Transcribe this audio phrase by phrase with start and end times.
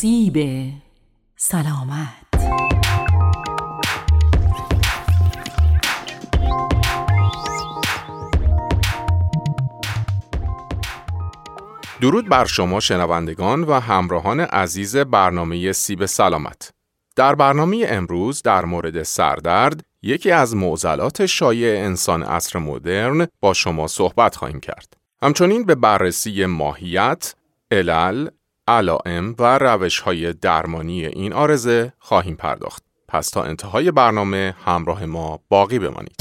[0.00, 0.38] سیب
[1.36, 2.08] سلامت
[12.00, 16.70] درود بر شما شنوندگان و همراهان عزیز برنامه سیب سلامت.
[17.16, 23.86] در برنامه امروز در مورد سردرد یکی از معضلات شایع انسان عصر مدرن با شما
[23.86, 24.96] صحبت خواهیم کرد.
[25.22, 27.34] همچنین به بررسی ماهیت،
[27.70, 28.28] علل،
[28.68, 32.82] علائم و روش های درمانی این آرزه خواهیم پرداخت.
[33.08, 36.16] پس تا انتهای برنامه همراه ما باقی بمانید.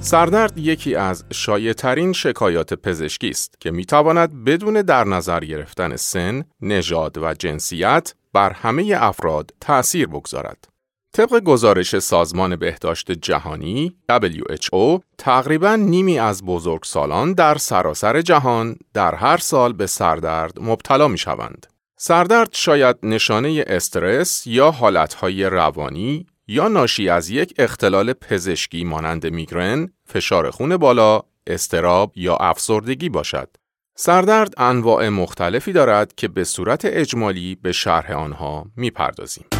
[0.00, 6.44] سردرد یکی از شایعترین شکایات پزشکی است که می تواند بدون در نظر گرفتن سن،
[6.60, 10.77] نژاد و جنسیت بر همه افراد تأثیر بگذارد.
[11.18, 19.36] طبق گزارش سازمان بهداشت جهانی WHO تقریبا نیمی از بزرگسالان در سراسر جهان در هر
[19.36, 21.66] سال به سردرد مبتلا می شوند.
[21.96, 29.92] سردرد شاید نشانه استرس یا حالتهای روانی یا ناشی از یک اختلال پزشکی مانند میگرن،
[30.06, 33.48] فشار خون بالا، استراب یا افسردگی باشد.
[33.96, 39.57] سردرد انواع مختلفی دارد که به صورت اجمالی به شرح آنها می‌پردازیم.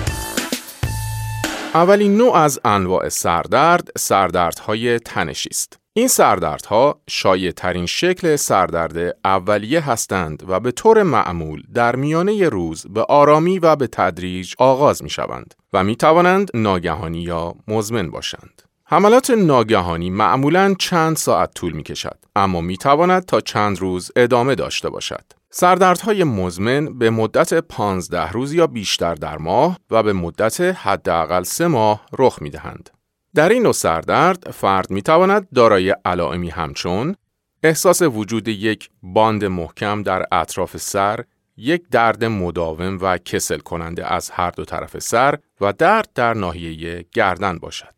[1.74, 5.78] اولین نوع از انواع سردرد سردردهای تنشی است.
[5.92, 12.86] این سردردها شایع ترین شکل سردرد اولیه هستند و به طور معمول در میانه روز
[12.90, 18.62] به آرامی و به تدریج آغاز می شوند و می توانند ناگهانی یا مزمن باشند.
[18.84, 24.54] حملات ناگهانی معمولا چند ساعت طول می کشد اما می تواند تا چند روز ادامه
[24.54, 25.37] داشته باشد.
[25.50, 31.66] سردردهای مزمن به مدت 15 روز یا بیشتر در ماه و به مدت حداقل سه
[31.66, 32.90] ماه رخ می دهند.
[33.34, 37.16] در این نوع سردرد فرد می تواند دارای علائمی همچون
[37.62, 41.24] احساس وجود یک باند محکم در اطراف سر،
[41.56, 47.06] یک درد مداوم و کسل کننده از هر دو طرف سر و درد در ناحیه
[47.12, 47.94] گردن باشد.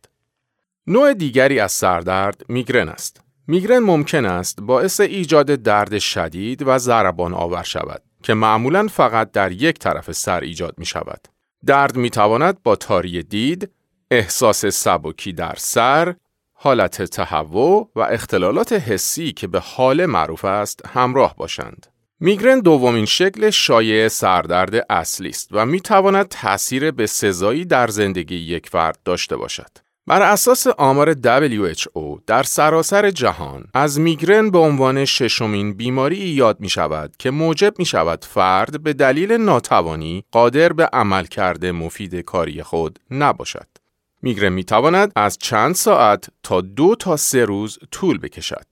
[0.87, 3.21] نوع دیگری از سردرد میگرن است.
[3.51, 9.53] میگرن ممکن است باعث ایجاد درد شدید و ضربان آور شود که معمولا فقط در
[9.53, 11.29] یک طرف سر ایجاد می شود.
[11.67, 13.71] درد می تواند با تاری دید،
[14.11, 16.15] احساس سبکی در سر،
[16.53, 21.87] حالت تهوع و اختلالات حسی که به حال معروف است همراه باشند.
[22.21, 28.37] میگرن دومین شکل شایع سردرد اصلی است و می تواند تأثیر به سزایی در زندگی
[28.37, 29.90] یک فرد داشته باشد.
[30.11, 36.69] بر اساس آمار WHO در سراسر جهان از میگرن به عنوان ششمین بیماری یاد می
[36.69, 42.63] شود که موجب می شود فرد به دلیل ناتوانی قادر به عمل کرده مفید کاری
[42.63, 43.67] خود نباشد.
[44.23, 48.67] میگرن می تواند از چند ساعت تا دو تا سه روز طول بکشد.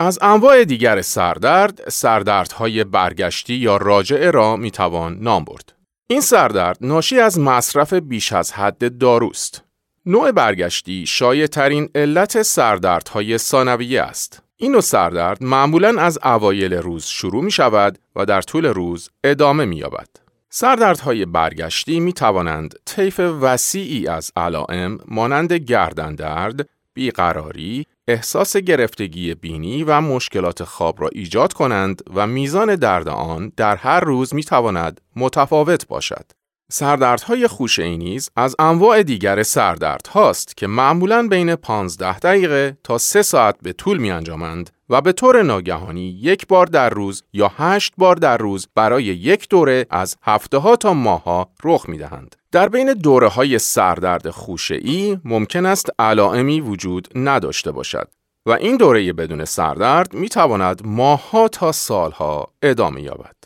[0.00, 5.72] از انواع دیگر سردرد، سردردهای برگشتی یا راجعه را می توان نام برد.
[6.06, 9.63] این سردرد ناشی از مصرف بیش از حد داروست.
[10.06, 14.42] نوع برگشتی شایع ترین علت سردردهای ثانویه است.
[14.56, 19.64] این نوع سردرد معمولا از اوایل روز شروع می شود و در طول روز ادامه
[19.64, 20.08] می یابد.
[20.50, 29.84] سردردهای برگشتی می توانند طیف وسیعی از علائم مانند گردن درد، بیقراری، احساس گرفتگی بینی
[29.84, 35.00] و مشکلات خواب را ایجاد کنند و میزان درد آن در هر روز می تواند
[35.16, 36.43] متفاوت باشد.
[36.76, 43.22] سردردهای خوشه‌ای نیز از انواع دیگر سردرد هاست که معمولاً بین 15 دقیقه تا 3
[43.22, 47.92] ساعت به طول می انجامند و به طور ناگهانی یک بار در روز یا هشت
[47.98, 52.36] بار در روز برای یک دوره از هفته ها تا ماه ها رخ می دهند.
[52.52, 58.08] در بین دوره های سردرد خوشه‌ای ممکن است علائمی وجود نداشته باشد
[58.46, 63.43] و این دوره بدون سردرد می تواند ماهها تا سالها ادامه یابد.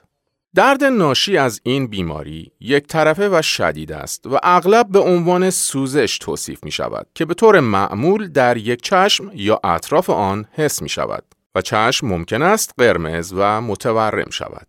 [0.58, 6.19] درد ناشی از این بیماری یک طرفه و شدید است و اغلب به عنوان سوزش
[6.19, 10.88] توصیف می شود که به طور معمول در یک چشم یا اطراف آن حس می
[10.88, 11.25] شود
[11.55, 14.66] و چشم ممکن است قرمز و متورم شود.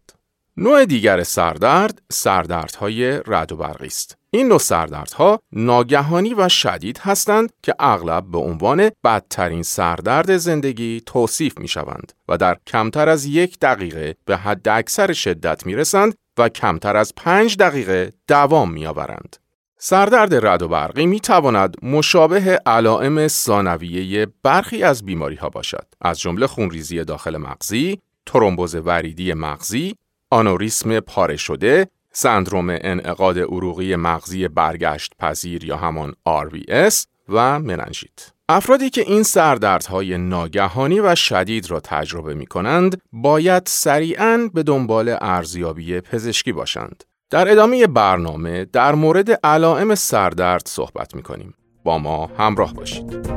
[0.58, 4.19] نوع دیگر سردرد سردردهای رد و برقی است.
[4.32, 11.58] این نوع سردردها ناگهانی و شدید هستند که اغلب به عنوان بدترین سردرد زندگی توصیف
[11.58, 16.50] می شوند و در کمتر از یک دقیقه به حد اکثر شدت می رسند و
[16.50, 19.36] کمتر از پنج دقیقه دوام می آورند.
[19.78, 26.20] سردرد رد و برقی می تواند مشابه علائم ثانویه برخی از بیماری ها باشد از
[26.20, 29.96] جمله خونریزی داخل مغزی، ترومبوز وریدی مغزی،
[30.30, 31.88] آنوریسم پاره شده،
[32.22, 38.32] سندروم انعقاد عروقی مغزی برگشت پذیر یا همان RVS و مننژیت.
[38.50, 45.18] افرادی که این سردردهای ناگهانی و شدید را تجربه می کنند باید سریعاً به دنبال
[45.22, 47.04] ارزیابی پزشکی باشند.
[47.30, 51.54] در ادامه برنامه در مورد علائم سردرد صحبت می کنیم.
[51.84, 53.30] با ما همراه باشید.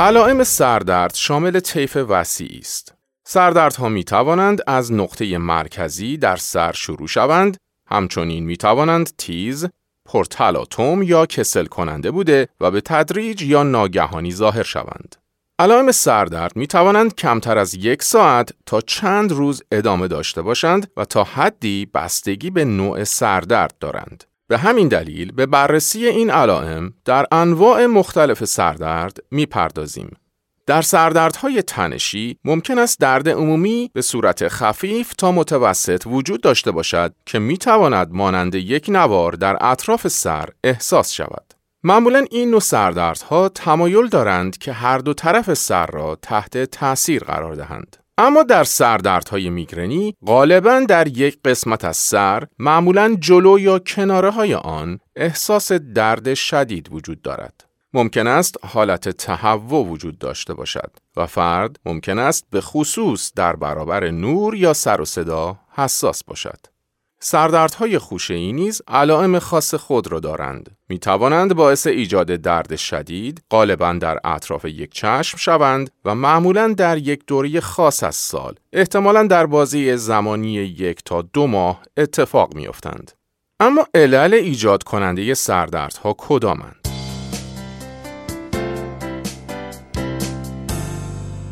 [0.00, 2.94] علائم سردرد شامل طیف وسیعی است.
[3.24, 7.56] سردردها می توانند از نقطه مرکزی در سر شروع شوند،
[7.86, 9.66] همچنین می توانند تیز،
[10.06, 15.16] پرتلاتوم یا کسل کننده بوده و به تدریج یا ناگهانی ظاهر شوند.
[15.58, 21.04] علائم سردرد می توانند کمتر از یک ساعت تا چند روز ادامه داشته باشند و
[21.04, 24.24] تا حدی بستگی به نوع سردرد دارند.
[24.50, 30.16] به همین دلیل به بررسی این علائم در انواع مختلف سردرد می‌پردازیم.
[30.66, 37.14] در سردردهای تنشی ممکن است درد عمومی به صورت خفیف تا متوسط وجود داشته باشد
[37.26, 41.54] که می تواند مانند یک نوار در اطراف سر احساس شود.
[41.82, 47.54] معمولا این نوع سردردها تمایل دارند که هر دو طرف سر را تحت تأثیر قرار
[47.54, 47.96] دهند.
[48.20, 54.54] اما در سردردهای میگرنی غالبا در یک قسمت از سر معمولا جلو یا کناره های
[54.54, 57.64] آن احساس درد شدید وجود دارد.
[57.92, 64.10] ممکن است حالت تهوع وجود داشته باشد و فرد ممکن است به خصوص در برابر
[64.10, 66.60] نور یا سر و صدا حساس باشد.
[67.22, 70.76] سردردهای خوشه‌ای نیز علائم خاص خود را دارند.
[70.88, 76.98] می توانند باعث ایجاد درد شدید غالبا در اطراف یک چشم شوند و معمولا در
[76.98, 82.66] یک دوره خاص از سال احتمالا در بازی زمانی یک تا دو ماه اتفاق می
[82.66, 83.12] افتند.
[83.60, 86.88] اما علل ایجاد کننده سردردها کدامند؟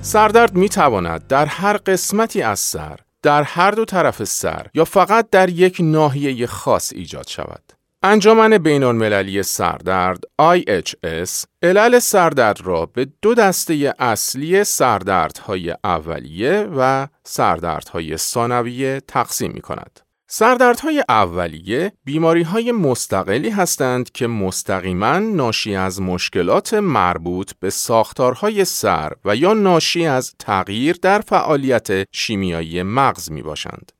[0.00, 5.30] سردرد می تواند در هر قسمتی از سر در هر دو طرف سر یا فقط
[5.30, 7.72] در یک ناحیه خاص ایجاد شود.
[8.02, 17.06] انجمن بین المللی سردرد IHS علل سردرد را به دو دسته اصلی سردردهای اولیه و
[17.24, 20.00] سردردهای ثانویه تقسیم می کند.
[20.30, 29.12] سردردهای اولیه بیماری های مستقلی هستند که مستقیما ناشی از مشکلات مربوط به ساختارهای سر
[29.24, 33.92] و یا ناشی از تغییر در فعالیت شیمیایی مغز می باشند.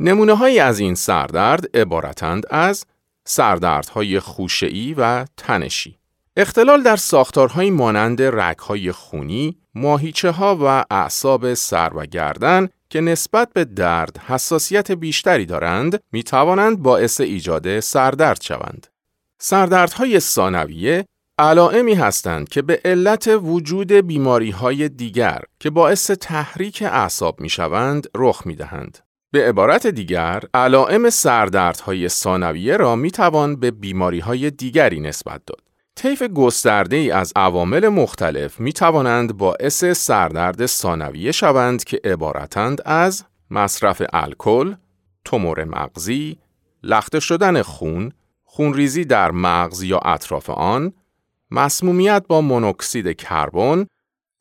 [0.00, 2.84] نمونه های از این سردرد عبارتند از
[3.24, 5.98] سردردهای خوشه‌ای و تنشی.
[6.36, 13.52] اختلال در ساختارهای مانند رگهای خونی، ماهیچه ها و اعصاب سر و گردن که نسبت
[13.52, 18.86] به درد حساسیت بیشتری دارند می توانند باعث ایجاد سردرد شوند.
[19.38, 21.06] سردردهای ثانویه
[21.38, 28.06] علائمی هستند که به علت وجود بیماری های دیگر که باعث تحریک اعصاب می شوند
[28.14, 28.98] رخ می دهند.
[29.30, 35.65] به عبارت دیگر، علائم سردردهای ثانویه را می توان به بیماری های دیگری نسبت داد.
[35.96, 43.24] طیف گسترده ای از عوامل مختلف می توانند باعث سردرد ثانویه شوند که عبارتند از
[43.50, 44.74] مصرف الکل،
[45.24, 46.38] تومور مغزی،
[46.82, 48.12] لخته شدن خون،
[48.44, 50.92] خونریزی در مغز یا اطراف آن،
[51.50, 53.86] مسمومیت با مونوکسید کربن،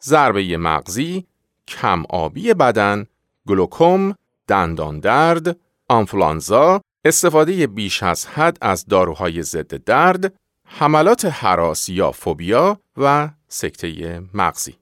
[0.04, 1.26] ضربه مغزی،
[1.68, 3.06] کم آبی بدن،
[3.48, 4.16] گلوکوم،
[4.48, 5.58] دندان درد،
[5.88, 10.34] آنفلانزا، استفاده بیش از حد از داروهای ضد درد،
[10.66, 14.76] حملات حراس یا فوبیا و سکته مغزی.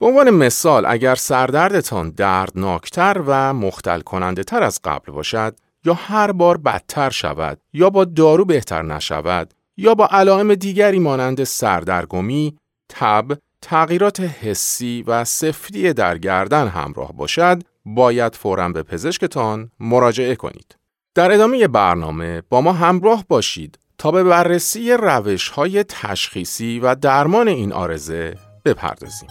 [0.00, 6.32] به عنوان مثال اگر سردردتان دردناکتر و مختل کننده تر از قبل باشد یا هر
[6.32, 13.38] بار بدتر شود یا با دارو بهتر نشود یا با علائم دیگری مانند سردرگمی، تب،
[13.62, 20.76] تغییرات حسی و سفتی در گردن همراه باشد باید فوراً به پزشکتان مراجعه کنید.
[21.14, 27.48] در ادامه برنامه با ما همراه باشید تا به بررسی روش های تشخیصی و درمان
[27.48, 29.28] این آرزه بپردازیم.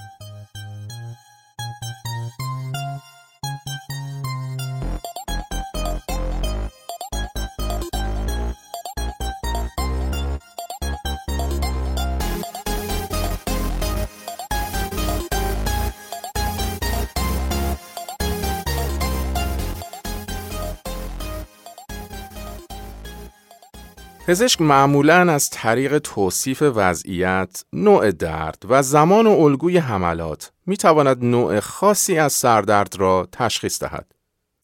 [24.28, 31.24] پزشک معمولا از طریق توصیف وضعیت، نوع درد و زمان و الگوی حملات می تواند
[31.24, 34.12] نوع خاصی از سردرد را تشخیص دهد.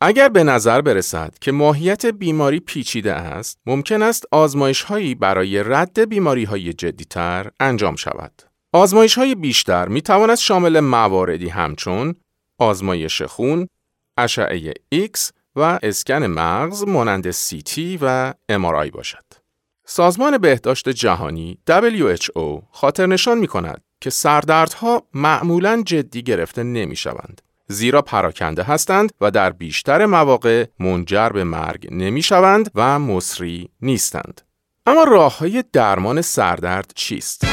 [0.02, 6.10] اگر به نظر برسد که ماهیت بیماری پیچیده است، ممکن است آزمایش هایی برای رد
[6.10, 8.42] بیماری های جدیتر انجام شود.
[8.74, 12.16] آزمایش های بیشتر می تواند شامل مواردی همچون
[12.60, 13.68] آزمایش خون،
[14.18, 19.43] اشعه X و اسکن مغز مانند CT و MRI باشد.
[19.86, 27.42] سازمان بهداشت جهانی WHO خاطر نشان می کند که سردردها معمولا جدی گرفته نمی شوند.
[27.68, 34.42] زیرا پراکنده هستند و در بیشتر مواقع منجر به مرگ نمی شوند و مصری نیستند.
[34.86, 37.46] اما راه های درمان سردرد چیست؟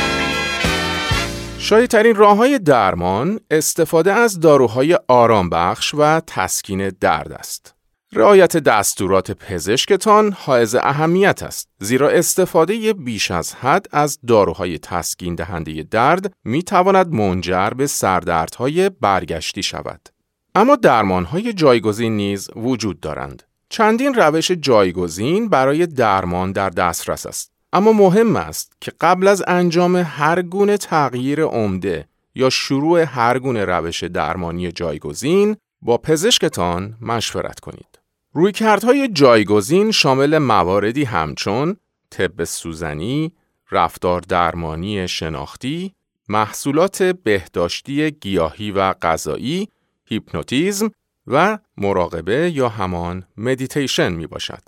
[1.58, 7.79] شایدترین راه های درمان استفاده از داروهای آرام بخش و تسکین درد است.
[8.12, 15.82] رعایت دستورات پزشکتان حائز اهمیت است زیرا استفاده بیش از حد از داروهای تسکین دهنده
[15.82, 20.08] درد می تواند منجر به سردردهای برگشتی شود.
[20.54, 23.42] اما درمانهای جایگزین نیز وجود دارند.
[23.68, 27.52] چندین روش جایگزین برای درمان در دسترس است.
[27.72, 33.64] اما مهم است که قبل از انجام هر گونه تغییر عمده یا شروع هر گونه
[33.64, 37.99] روش درمانی جایگزین با پزشکتان مشورت کنید.
[38.32, 41.76] رویکردهای جایگزین شامل مواردی همچون
[42.10, 43.32] طب سوزنی،
[43.70, 45.94] رفتار درمانی شناختی،
[46.28, 49.68] محصولات بهداشتی گیاهی و غذایی،
[50.04, 50.90] هیپنوتیزم
[51.26, 54.62] و مراقبه یا همان مدیتیشن می باشد.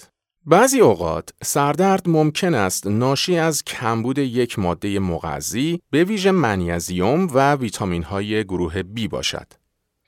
[0.47, 7.55] بعضی اوقات سردرد ممکن است ناشی از کمبود یک ماده مغذی به ویژه منیزیم و
[7.55, 9.62] ویتامین های گروه B باشد.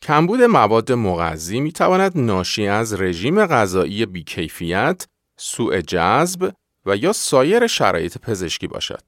[0.04, 5.06] کمبود مواد مغذی می تواند ناشی از رژیم غذایی بیکیفیت،
[5.37, 6.52] سوء جذب
[6.87, 9.02] و یا سایر شرایط پزشکی باشد.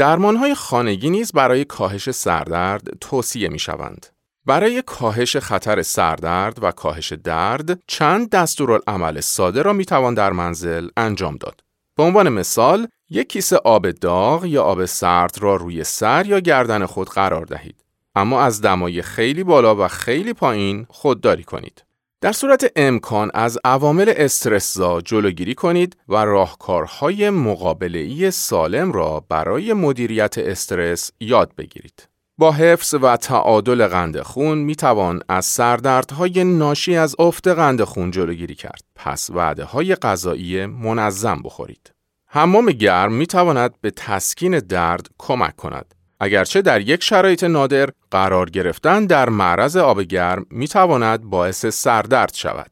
[0.00, 4.06] های خانگی نیز برای کاهش سردرد توصیه می شوند.
[4.46, 10.88] برای کاهش خطر سردرد و کاهش درد چند دستورالعمل ساده را می توان در منزل
[10.96, 11.60] انجام داد.
[11.96, 16.86] به عنوان مثال، یک کیسه آب داغ یا آب سرد را روی سر یا گردن
[16.86, 17.89] خود قرار دهید.
[18.14, 21.84] اما از دمای خیلی بالا و خیلی پایین خودداری کنید.
[22.20, 30.38] در صورت امکان از عوامل استرسزا جلوگیری کنید و راهکارهای مقابله سالم را برای مدیریت
[30.38, 32.08] استرس یاد بگیرید.
[32.38, 38.10] با حفظ و تعادل قند خون می توان از سردردهای ناشی از افت قند خون
[38.10, 38.82] جلوگیری کرد.
[38.94, 41.92] پس وعده های غذایی منظم بخورید.
[42.26, 45.94] حمام گرم می تواند به تسکین درد کمک کند.
[46.20, 52.34] اگرچه در یک شرایط نادر قرار گرفتن در معرض آب گرم می تواند باعث سردرد
[52.34, 52.70] شود.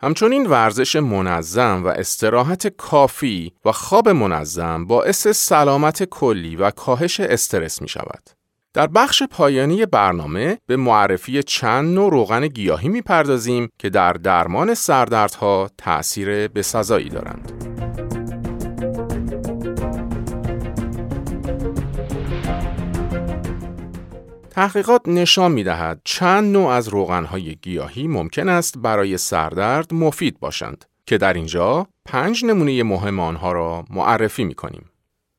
[0.00, 7.82] همچنین ورزش منظم و استراحت کافی و خواب منظم باعث سلامت کلی و کاهش استرس
[7.82, 8.30] می شود.
[8.74, 15.70] در بخش پایانی برنامه به معرفی چند نوع روغن گیاهی می‌پردازیم که در درمان سردردها
[15.78, 17.85] تأثیر بسزایی دارند.
[24.56, 30.84] تحقیقات نشان می دهد چند نوع از روغنهای گیاهی ممکن است برای سردرد مفید باشند
[31.06, 34.90] که در اینجا پنج نمونه مهم آنها را معرفی می کنیم.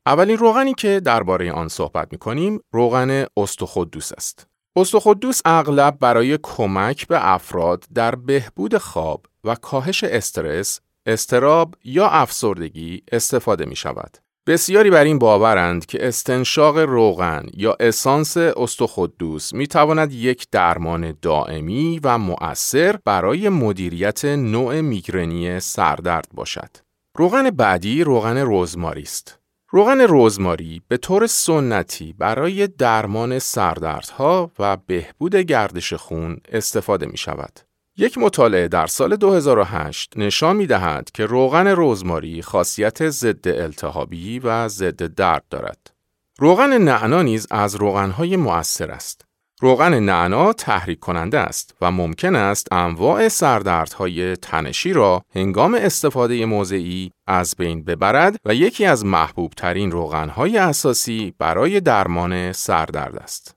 [0.05, 4.47] اولین روغنی که درباره آن صحبت می کنیم روغن استخدوس است.
[4.75, 13.03] استخدوس اغلب برای کمک به افراد در بهبود خواب و کاهش استرس، استراب یا افسردگی
[13.11, 14.17] استفاده می شود.
[14.47, 21.99] بسیاری بر این باورند که استنشاق روغن یا اسانس استخدوس می تواند یک درمان دائمی
[22.03, 26.69] و مؤثر برای مدیریت نوع میگرنی سردرد باشد.
[27.17, 29.39] روغن بعدی روغن رزماری است.
[29.69, 37.66] روغن رزماری به طور سنتی برای درمان سردردها و بهبود گردش خون استفاده می شود.
[37.99, 44.67] یک مطالعه در سال 2008 نشان می دهد که روغن رزماری خاصیت ضد التهابی و
[44.67, 45.93] ضد درد دارد.
[46.39, 49.25] روغن نعنا نیز از روغنهای مؤثر است.
[49.61, 57.11] روغن نعنا تحریک کننده است و ممکن است انواع سردردهای تنشی را هنگام استفاده موضعی
[57.27, 63.56] از بین ببرد و یکی از محبوب ترین روغنهای اساسی برای درمان سردرد است.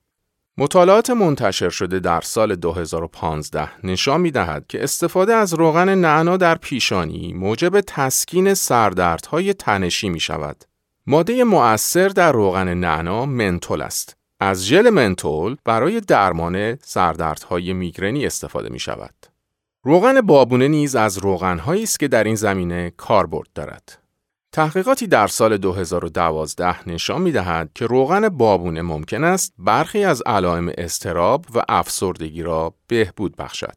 [0.59, 6.55] مطالعات منتشر شده در سال 2015 نشان می دهد که استفاده از روغن نعنا در
[6.55, 10.65] پیشانی موجب تسکین سردردهای تنشی می شود.
[11.07, 18.69] ماده مؤثر در روغن نعنا منتول است از ژل منتول برای درمان سردردهای میگرنی استفاده
[18.69, 19.15] می شود.
[19.83, 23.99] روغن بابونه نیز از روغنهایی است که در این زمینه کاربرد دارد.
[24.53, 30.73] تحقیقاتی در سال 2012 نشان می دهد که روغن بابونه ممکن است برخی از علائم
[30.79, 33.77] استراب و افسردگی را بهبود بخشد.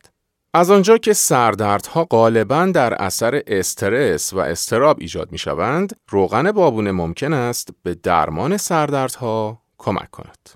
[0.53, 6.91] از آنجا که سردردها غالبا در اثر استرس و اضطراب ایجاد می شوند، روغن بابونه
[6.91, 10.49] ممکن است به درمان سردردها کمک کند.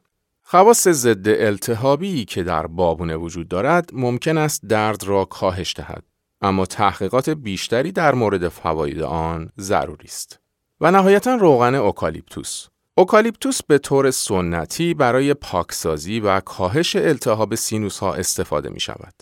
[0.44, 6.04] خواص ضد التهابی که در بابونه وجود دارد ممکن است درد را کاهش دهد
[6.42, 10.40] اما تحقیقات بیشتری در مورد فواید آن ضروری است
[10.82, 12.68] و نهایتا روغن اوکالیپتوس
[12.98, 19.14] اوکالیپتوس به طور سنتی برای پاکسازی و کاهش التهاب سینوس ها استفاده می شود.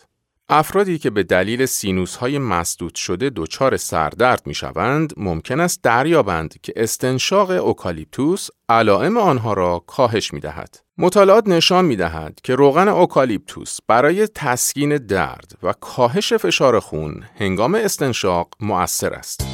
[0.49, 6.55] افرادی که به دلیل سینوس های مسدود شده دچار سردرد می شوند ممکن است دریابند
[6.61, 10.79] که استنشاق اوکالیپتوس علائم آنها را کاهش می دهد.
[10.97, 17.75] مطالعات نشان می دهد که روغن اوکالیپتوس برای تسکین درد و کاهش فشار خون هنگام
[17.75, 19.47] استنشاق مؤثر است.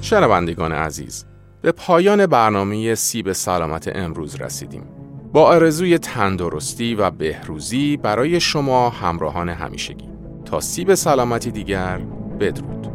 [0.00, 1.24] شنوندگان عزیز
[1.62, 4.97] به پایان برنامه سیب سلامت امروز رسیدیم
[5.32, 10.08] با آرزوی تندرستی و بهروزی برای شما همراهان همیشگی.
[10.44, 12.00] تا سیب سلامتی دیگر
[12.40, 12.88] بدرود.